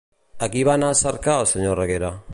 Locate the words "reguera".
1.85-2.15